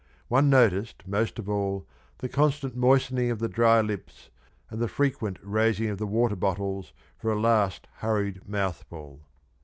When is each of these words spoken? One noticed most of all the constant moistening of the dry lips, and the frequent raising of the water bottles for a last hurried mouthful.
One 0.29 0.49
noticed 0.49 1.03
most 1.07 1.37
of 1.37 1.47
all 1.47 1.85
the 2.17 2.27
constant 2.27 2.75
moistening 2.75 3.29
of 3.29 3.37
the 3.37 3.47
dry 3.47 3.81
lips, 3.81 4.31
and 4.71 4.81
the 4.81 4.87
frequent 4.87 5.37
raising 5.43 5.89
of 5.89 5.99
the 5.99 6.07
water 6.07 6.35
bottles 6.35 6.91
for 7.19 7.31
a 7.31 7.39
last 7.39 7.85
hurried 7.97 8.49
mouthful. 8.49 9.21